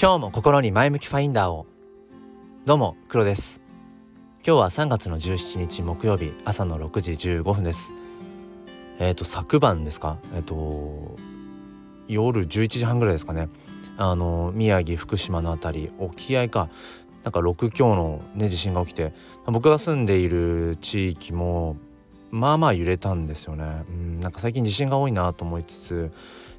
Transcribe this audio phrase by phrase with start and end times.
[0.00, 1.66] 今日も心に前向きファインダーを。
[2.64, 3.60] どうも黒です。
[4.46, 7.92] 今日は3月の17日木曜日朝の6時15分です。
[9.00, 10.18] えっ、ー、と昨晩ですか？
[10.34, 11.16] えっ、ー、と
[12.06, 13.48] 夜11時半ぐらいですかね。
[13.96, 16.68] あの宮城福島の辺り沖合か
[17.24, 19.12] なんか6強のね地震が起きて
[19.46, 21.76] 僕が住んでいる地域も
[22.30, 23.82] まあまあ揺れたんですよね。
[23.88, 26.12] うんなんか最近地震が多いなと思いつつ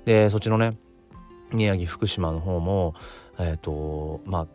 [0.04, 0.74] でそっちのね
[1.54, 2.96] 宮城福島の方も
[3.40, 4.48] えっ、ー、とまあ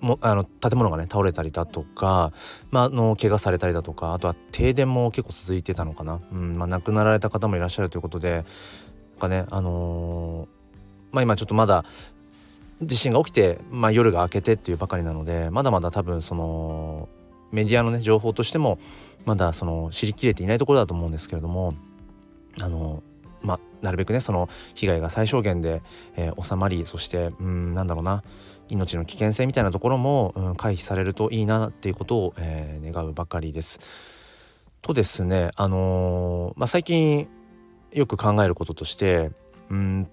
[0.00, 2.32] もあの建物がね倒れたりだとか、
[2.70, 8.44] まあ、の怪我されたりだとかあとは停電も結構続いてたのかな、うんまあ、亡くなられた方もいらっしゃるということで
[9.12, 11.84] なんかねあのー、まあ今ちょっとまだ
[12.82, 17.08] 地震が起きて、まあ、夜が明けてっていうばかりなのでまだまだ多分その
[17.52, 18.78] メディアのね情報としても
[19.26, 21.74] まだその知りきれていないところだと思うんですけれども
[22.62, 23.02] あの
[23.42, 25.82] まあなるべくねその被害が最小限で、
[26.16, 28.22] えー、収まりそしてうんなんだろうな
[28.68, 33.80] 命の危険性みたいなところも、うん、回避されるといいなっていうことを、えー、願うばかりです。
[34.82, 37.28] とですねあのー、まあ、最近
[37.92, 39.30] よく考えることとして
[39.68, 40.08] うん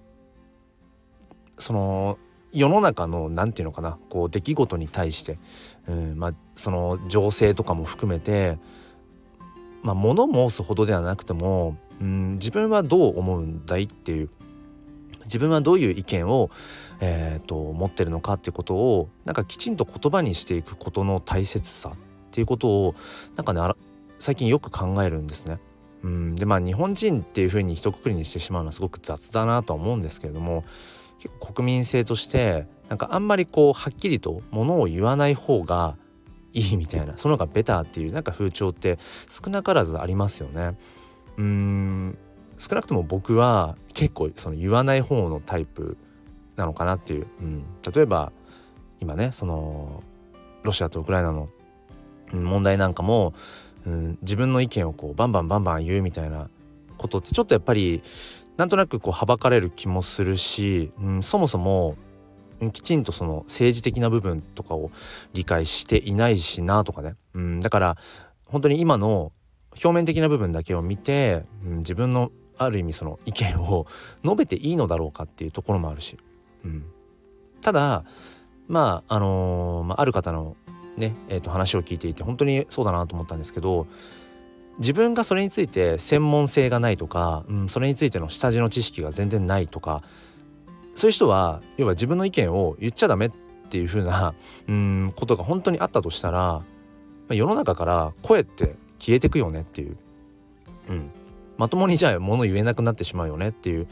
[1.56, 2.18] その
[2.52, 5.36] 世の中の何て言うのかなこう出来事に対して、
[5.86, 8.58] うんまあ、その情勢とかも含めて、
[9.82, 14.30] まあ、物申すほどではなくても、うん、自分はどう思うんだいっていう
[15.28, 16.50] 自分はどういう意見を、
[17.00, 21.94] えーと、持ってるのかっていうことをなんかきちんと言葉にしていくことの大切さっ
[22.32, 22.94] ていうことを
[23.36, 23.60] なんかね
[24.18, 25.58] 最近よく考えるんですね。
[26.02, 30.64] うん、でまあ日本人っていうふうに一括りにしてしまうのはすごく雑だなとは思うんですけれども
[31.18, 35.96] 結構国民性としてなんかあんまりこうはっきりとものを言わない方が
[36.58, 40.76] いいみたいなその方がベターっていうなんか風潮って少なからずありますよね。
[41.36, 42.18] うーん
[42.56, 45.96] 少なくとも僕は結構その言わない方のタイプ
[46.56, 48.32] なのかなっていう、うん、例えば
[49.00, 50.02] 今ねその
[50.64, 51.48] ロシアとウクライナの
[52.32, 53.32] 問題なんかも、
[53.86, 56.50] うん、自分の意見をこうバンバンバンバン言うみたいな
[56.96, 58.02] ことってちょっとやっぱり
[58.56, 61.96] なんとなくこうはばかれる気もするし、うん、そもそも
[62.72, 64.90] きちんとその政治的な部分とかを
[65.32, 67.96] 理解していないしなとかね、うん、だから
[68.46, 69.32] 本当に今の
[69.72, 73.86] 表面的な部分だけを見て、うん、自分のある意味その意見を
[74.24, 76.18] 述べていいのだろうかっていうところもあるし、
[76.64, 76.84] うん、
[77.60, 78.04] ただ
[78.66, 80.56] まああのー、まあ、ある方の
[80.96, 83.86] ね、えー、と話を聞いていて本当にそうだなと思ったんですけど
[84.78, 90.02] 自分がそれについて専門性がないとか、うん、それについての下地の知識が全然ないとか
[90.98, 93.30] そういう人は要は自分の意見を言っちゃダメっ
[93.70, 94.34] ていう風な
[94.66, 96.62] うんことが本当にあったとしたら、
[97.30, 99.96] 世の中から声って消えてくよねっていう、
[100.88, 101.10] うん、
[101.56, 103.86] まともにじゃあ物言えなくなってしまうよねっていう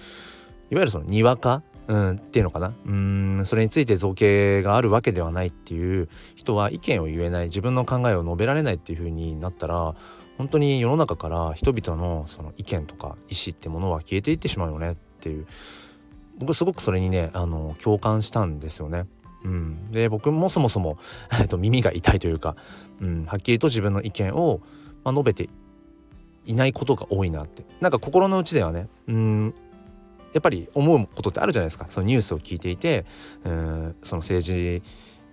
[0.71, 2.73] いわゆるそのにわか、うん、っていうのかな？
[2.85, 9.95] うんそれについて造形があるわけではないっていう人は意見を言えない自分の考えを述べられないっていう風になったら
[10.39, 15.47] 本当に世の中から人々のその意見とか意思ってものは消えていってしまうよねっていう。
[16.39, 19.07] 僕すごくそれにねあの共感したんですよね。
[19.45, 20.99] うん、で僕もそもそも、
[21.57, 22.57] 耳が痛いというか、
[23.01, 24.61] うん、はっきりと自分の意見を、
[25.05, 25.49] まあ、述べて
[26.45, 27.65] いないことが多いなって。
[27.81, 29.55] なんか心の内ではねうん。
[30.33, 31.87] やっぱり思うことってあるじゃないですか。
[31.89, 33.07] そのニュースを聞いていて
[33.45, 33.97] うん。
[34.03, 34.83] その政治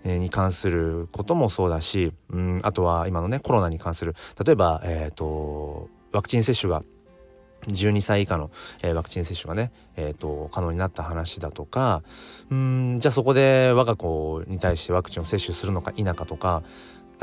[0.06, 4.16] に関することもそうだし、うん、あとは今のねコロナに関する。
[4.46, 6.84] 例えば、えーと、ワクチン接種が
[7.68, 8.52] 12歳以下の、
[8.82, 12.04] えー、ワクチン接種がね、えーと、可能になった話だとか
[12.50, 16.64] うんじゃあそこで我が子に対してワクチンを接種するのか否かとか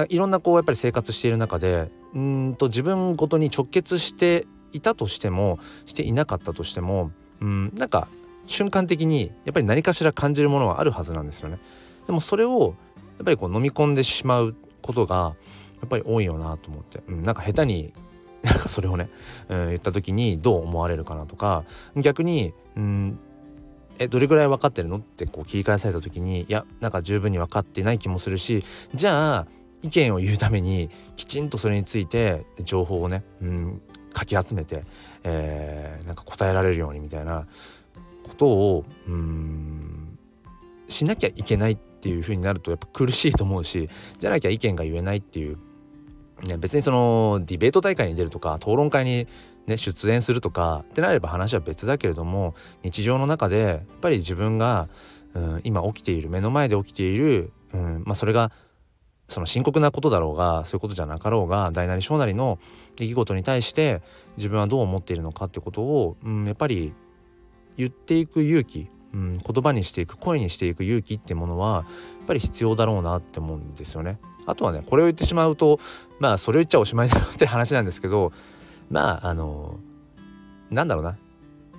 [0.09, 8.09] いろんなこうやっぱり生活している中でうんと自分ごとに直結していたとしてもしていなかったとしてもうんなんか
[8.47, 11.59] 瞬間的にやっぱり何かしら感じるものはあるはずなんですよね。
[12.07, 12.75] でもそれを
[13.19, 15.37] やっぱりこう飲み込んでしまうことが
[15.81, 17.93] やっぱり多いよなと思って、うん、なんか下手に
[18.45, 19.11] なんかそれをね、
[19.49, 21.65] うん、言った時にどう思われるかなとか
[21.97, 23.19] 逆に、うん、
[23.99, 28.65] えどれぐらい分かってるのってこう切り返された時にいやなんか十分に分かってない気もするし
[28.95, 29.47] じゃあ
[29.83, 33.83] 意見を言うためにきちんとそれについて情報をね、うん、
[34.13, 34.85] かき集めて、
[35.23, 37.47] えー、なんか答えられるようにみたいな
[38.23, 40.19] ことをうん
[40.89, 43.89] しなきゃいけないっていう風になるとやっぱ苦しいと思うし
[44.19, 45.59] じゃなきゃ意見が言えないっていう、
[46.45, 49.27] ね、別にそのディベート大会に出るとか討論会に、
[49.67, 54.89] ね、出演するとかってなれば話は別だけれども日常の中でやっぱり自分が、
[55.35, 58.53] うん、今起きている目の前で起きている、うんまあ、それが
[59.29, 62.59] その深刻なことだろうがそういうことじゃなかろうが大なり小なりの
[62.97, 64.03] 出来事に対して
[64.37, 66.93] 自分はどう思っているのかってことを、うん、やっぱり
[67.77, 71.85] 言っていく勇気、うん、言葉にしていく声にしていく勇気ってものは
[72.19, 74.19] やっぱり必要だろうなって思うんですよね。
[74.51, 75.81] あとはねこれを言ってしまうと
[76.19, 78.33] まあそれを言っちゃおしまいだよって話なんですけど
[78.91, 79.79] まああの
[80.71, 81.17] なんだろうな、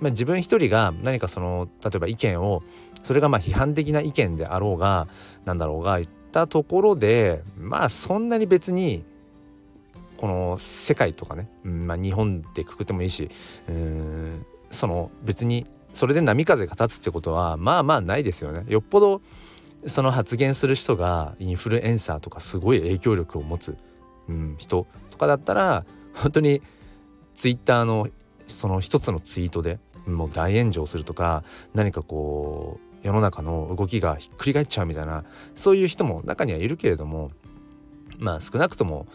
[0.00, 2.62] まあ、自分一人が何かその例えば意見を
[3.02, 5.08] それがまあ批判的な意見であろうが
[5.44, 9.04] なんだろうが言ったところでまあそんなに別に
[10.16, 13.28] この世界とかね、うんまあ、日本でくくってもいいし
[13.68, 18.64] うんその別にそれで波風が立つってことはまあまあないですよね。
[18.68, 19.20] よっぽど
[19.86, 23.76] その発言する人がインフルエンサーとかすごい影響力を持つ、
[24.28, 25.84] うん、人とかだったら
[26.14, 26.62] 本当に
[27.34, 28.08] ツイッターの
[28.46, 31.44] その一つのツイートでもう大炎上するとか
[31.74, 35.24] 何かこう世の中の動きがひっくり返っちゃうみたいな
[35.54, 37.30] そういう人も中にはいるけれども
[38.18, 39.06] まあ少なくとも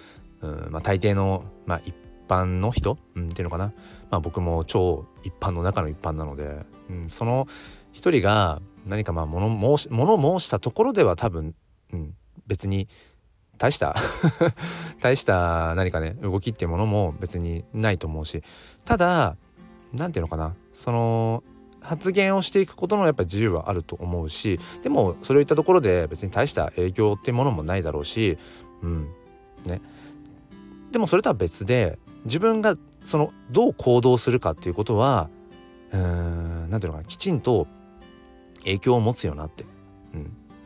[0.41, 1.95] うんまあ、大抵の、まあ、一
[2.27, 3.73] 般の人、うん、っていうのかな、
[4.09, 7.47] まあ、僕も超一般の中の一般なので、うん、その
[7.91, 11.55] 一人が何かまあ物申し物申したところでは多分、
[11.93, 12.13] うん、
[12.47, 12.87] 別に
[13.57, 13.95] 大した
[15.01, 18.43] 大した何かね動きっていうものも別にないと思うし。
[18.85, 19.35] ただ
[19.93, 20.55] 何て言うのかな。
[20.71, 21.43] その
[21.81, 24.59] 発言をしていくことのやっぱ自由はあると思うし。
[24.83, 28.37] でもそれを言ったところで別に大した影響っていうものもないだろうし。
[28.81, 29.09] うん
[29.65, 29.81] ね。
[30.91, 35.29] でもそれとは別で自分がそのどう行動するかっていうことは
[35.91, 37.07] うん何ていうのかな。
[37.07, 37.67] きちんと
[38.59, 39.65] 影響を持つよなって、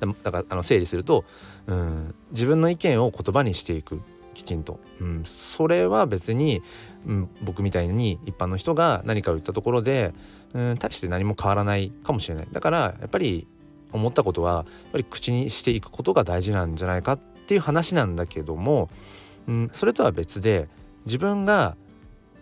[0.02, 1.26] うん、だからあの整理すると
[1.68, 2.16] うん。
[2.32, 4.02] 自分の意見を言葉にしていく。
[4.34, 6.64] きちんと、うん、それは別に、
[7.06, 10.14] うん、僕みたいに一般の人が何かを言ったところで
[10.54, 10.78] うん。
[10.78, 12.48] 大して何も変わらないかもしれない。
[12.52, 13.48] だからやっぱり
[13.92, 18.90] 思ったことはやっぱり口にしていくことが大事なんじゃないかっていう話なんだけども
[19.48, 20.68] うん、それとは別で
[21.06, 21.76] 自分が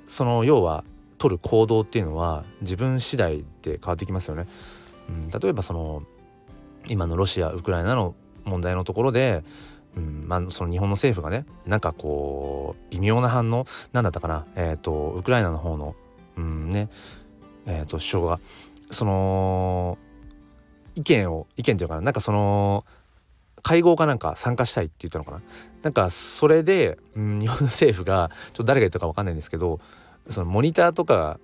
[0.05, 0.83] その要は
[1.17, 4.47] 取る行動っていうのは自分次第で変わってきますよね。
[5.41, 6.03] 例えばその
[6.87, 8.15] 今のロシアウクライナの
[8.45, 9.43] 問題のところで、
[9.95, 15.95] うんまあ、その日本の政府がねなんかこう微妙な反応なんだったかなえ、ー、とウクライナの方の、
[16.37, 16.89] うんね
[17.65, 18.39] えー、と首相が
[18.89, 19.97] その
[20.95, 22.85] 意見を意見というかなんかその
[23.61, 25.41] 会合かなんか参加したいって言ったのかな。
[25.83, 29.79] なんかそれで、うん、日本の政府がちょっと誰が言ったか分かんないんですけど
[30.29, 31.39] そのモニターとか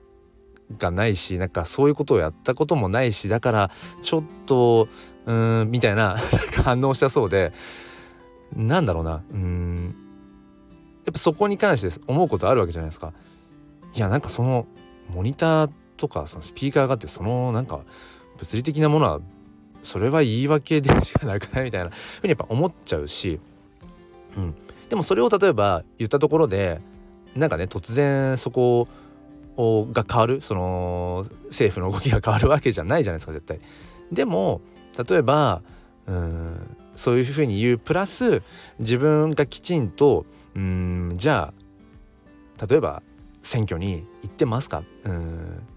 [0.78, 3.72] がないしなんかそういうことをやったこともないしだから
[4.02, 4.88] ちょっと
[5.26, 6.18] うーんみたいな
[6.64, 7.54] 反応したそうで
[8.56, 9.96] なんだろうなうん
[11.06, 13.14] やっぱそこに関して思うことあるわけじゃないですか。
[13.96, 14.66] いやなんかその
[15.14, 17.82] モニターとかそのスピーカーがあってそのなんか
[18.38, 19.22] 物理的なものは
[19.84, 23.40] それは言い訳でしかなくないみたいなふうにやっぱ思っちゃうし、
[24.36, 24.56] うん、
[24.90, 26.82] でもそれを例えば言ったところで
[27.36, 28.88] なんかね突然そこを
[29.58, 33.60] が変わるその政府の動きが変わるわけじゃないじゃないですか絶対。
[34.12, 34.62] でも
[35.10, 35.62] 例えば
[36.08, 38.42] うんそういうふうに言うプラス
[38.80, 40.26] 自分がきちんと
[40.56, 41.54] うんじゃ
[42.62, 43.02] あ例えば
[43.42, 44.84] 選挙に行ってますか？
[45.04, 45.68] うん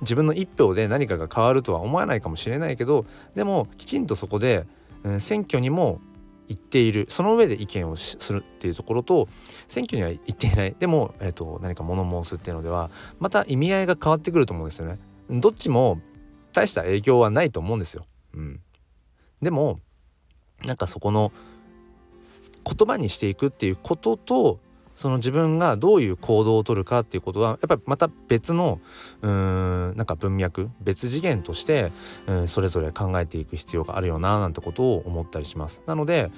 [0.00, 4.66] 自分の一票で何かが変わるとは思わないかもしれないけどでもきちんとそこで、
[5.02, 6.00] うん、選挙にも
[6.48, 9.28] 言っているその上で意見をするっていうところと
[9.68, 14.98] 選挙には行っていないでも、えーと、何か物申すっていうのではまた意味合いが変わってくると思うんですよね。
[15.30, 16.00] どっちも
[16.52, 18.06] 大した影響はないと思うんですよ。
[18.34, 18.60] うん、
[19.40, 19.80] でも
[20.64, 21.32] なんかそこの
[22.64, 24.60] 言葉にしていくっていうことと
[24.96, 28.80] その自分がどういう行動をとるかっていうことはやっぱりまた別の
[29.22, 31.90] うーんなんか文脈別次元として、
[32.26, 35.82] うん、それぞれ考えていく必要があるよななんてことを思ったりします。
[35.86, 36.30] なので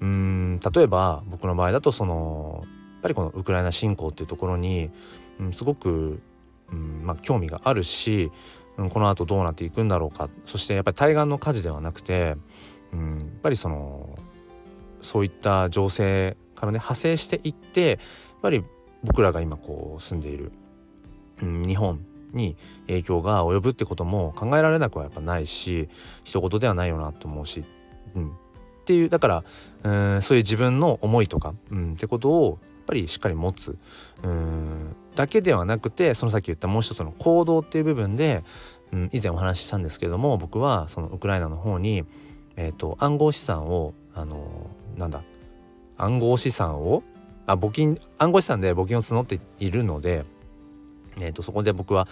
[0.00, 4.90] うん例えば僕の場合だとそのやっぱりこのウクライナ侵攻っていうところに、
[5.38, 6.20] うん、すごく、
[6.72, 8.32] うんまあ、興味があるし、
[8.76, 12.36] うん、この後どうなっていくんだろうかそしてやっぱり対岸の火事ではなくて、
[12.92, 14.18] うん、やっぱりその
[15.00, 17.98] そういった情勢からね派生していってやっ
[18.42, 18.64] ぱり
[19.02, 20.52] 僕らが今こう住んでいる、
[21.42, 22.56] うん、日本に
[22.86, 25.88] 影響が及ぶってことも考えられなくはやっぱないし
[26.24, 27.64] 一言ではないよなと思うし、
[28.14, 28.32] うん、っ
[28.84, 29.44] ていうだから
[29.84, 33.78] うんそういう自分の思いとか、うん、ってことをやっぱりしっかり持つ
[34.22, 38.42] うんだけではなくてそのさっき言ったもう一つの行動っていう部分で、
[38.92, 42.04] うん、以前お話ししたんですけれども僕はそのウクライナの方に、
[42.56, 45.22] えーと暗号資産をあのなんだ
[45.96, 47.02] 暗号資産を
[47.46, 50.24] あ募金暗号資産で募金を募っているので、
[51.18, 52.08] えーと、そこで僕は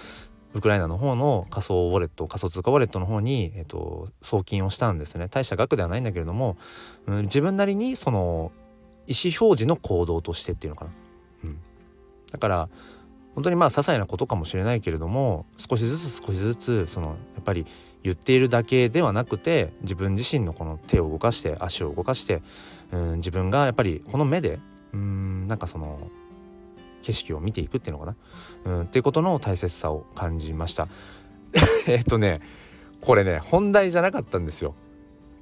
[0.54, 5.28] ウクライナの方の仮想ウォレット仮想通貨ウォレットの方に、えーと、送金をしたんですね。
[5.28, 6.56] 大した額ではないんだけれども、
[7.06, 8.52] うん、自分なりにその
[9.06, 10.90] 意思表示の行動としてっていうのかな、
[11.44, 11.58] うん、
[12.30, 12.68] だから
[13.34, 17.66] 本当にまあ些細なことかもしれないけれども少しずつ少しずつそのっぱり
[18.02, 22.42] 言っているだけではなくて自分自身のこの手を動かして足を動かして
[22.90, 24.58] うん自分がやっぱりこの目で
[24.92, 26.11] うんなんかその
[27.02, 28.16] 景色を見ていくっていうのかな。
[28.64, 30.88] うんっていうことの大切さを感じました。
[31.87, 32.40] えっとね
[33.00, 34.75] これね本題じゃなかったんですよ。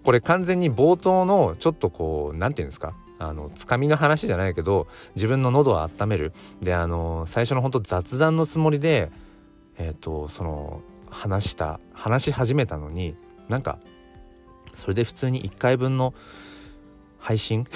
[0.05, 2.95] これ完全に冒頭のちょっとこう何て言うんですか？
[3.19, 6.33] あのつかみの話じゃないけど自分の喉を温める。
[6.63, 9.11] であの最初のほんと雑談のつもりで
[9.77, 10.81] えっ、ー、とその
[11.11, 13.17] 話した話し始めたのに
[13.49, 13.79] なんか
[14.75, 16.15] それで普通に1回分の
[17.19, 17.67] 配信？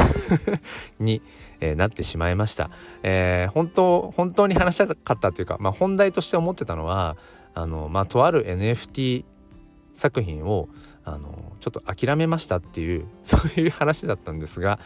[0.98, 1.22] に、
[1.60, 2.70] えー、なってしまいました、
[3.02, 7.16] えー、本当本当に話したかったっていうか、まあ、本題として思ってたのは
[7.54, 9.24] あの、まあ、とある NFT
[9.92, 10.68] 作品を
[11.04, 14.78] あのちょっと諦めましたっていう そういう話だったんですが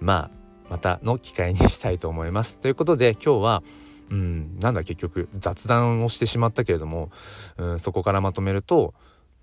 [0.00, 2.58] まあまたの機会にしたいと思います。
[2.58, 3.62] ということで今日は
[4.10, 7.10] うん、なんだ結局雑談をしてしまったけれども、
[7.56, 8.92] うん、そこからまとめると、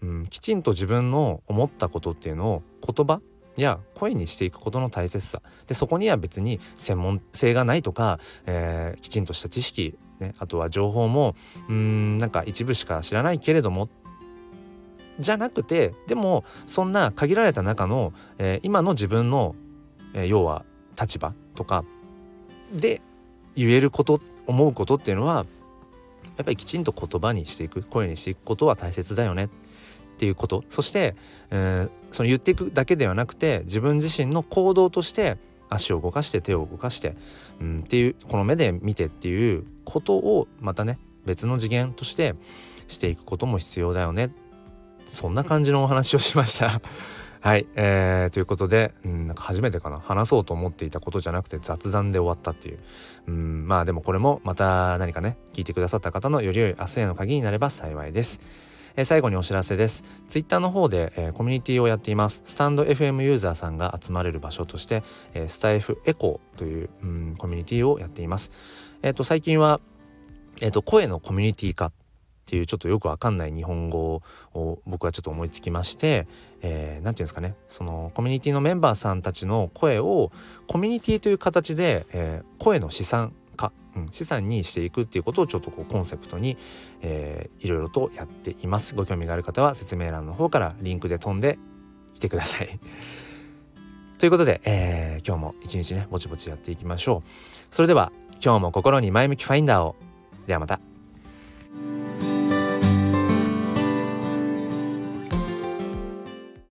[0.01, 3.21] うん、きちんと自分の思ったことっていうのを言葉
[3.55, 5.41] や声にしていくことの大切さ。
[5.67, 11.36] でそこには別に専門性がないとか、えー、きちんとした知識、ね、あとは情報も
[11.69, 13.89] うんなんか一部しか知らないけれども
[15.19, 19.55] じゃなくてでもそんな限られた中の、えー、今の自分の、
[20.13, 20.63] えー、要は
[21.00, 21.83] 立場とか
[22.71, 23.01] で
[23.55, 25.46] 言えること思うことっていうのは
[26.38, 29.46] やっぱりきちんと言葉にしていく声にしていくことは大切だよね。
[29.46, 29.50] っ
[30.20, 30.63] ていうこと。
[30.70, 31.16] そして、
[31.51, 35.38] えー、その言っていくだけではなくて自分自身の行動として
[35.70, 37.16] 足を動かして手を動かして、
[37.62, 42.36] うん、っていうこの目で見てっていうことをまたね別の次元として
[42.88, 44.32] していくことも必要だよね。
[45.06, 46.82] そんな感じのお話をしました。
[47.41, 52.79] はい、えー、ということで、うん、なんか初めてかな話そうと思っていたことじゃなくて雑談で終わったっていう、
[53.27, 58.41] うん、まあでもこれもまた何かね聞いてくださった方のより良い明日への鍵になれば幸いです。
[59.06, 60.03] 最後にお知らせです。
[60.27, 62.41] ツイッターの方で、えー、コミュニティをやっています。
[62.44, 65.03] スタンド FM ユーザーさんが集まれる場所として、
[65.36, 68.51] えー、スタイフエコーという、うん、コミュニティをやっています。
[69.03, 69.79] えっ、と最近は
[70.62, 71.91] えっ、と声のコミュニティ化
[72.48, 74.22] っていうちょっとよくわかんない日本語
[74.54, 76.27] を僕はちょっと思いつきまして、
[76.62, 77.56] えー、て言うんですかね。
[77.68, 80.32] そのコミュニティのメンバーさんたちの声を
[80.66, 86.56] コミュニティという形で、えー、声の資産化、うん、資産にしていくっていうことをちょっとこうコンセプトに、
[87.01, 88.96] えー、いろいろとやっています。
[88.96, 91.60] ご興味がある方は説明欄の方からリンクで飛んで
[92.13, 92.80] きてください。
[94.20, 97.75] ということで、えー、今日も一日ねぼちぼちやっていきましょう。
[97.75, 99.98] それでは今日も心に前向きファインダーを。
[100.48, 100.80] ではまた。